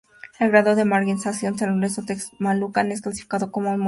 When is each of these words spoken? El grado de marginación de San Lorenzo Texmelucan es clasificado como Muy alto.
El 0.39 0.49
grado 0.49 0.73
de 0.73 0.83
marginación 0.83 1.53
de 1.53 1.59
San 1.59 1.75
Lorenzo 1.75 2.01
Texmelucan 2.01 2.91
es 2.91 3.01
clasificado 3.03 3.51
como 3.51 3.67
Muy 3.67 3.73
alto. 3.75 3.79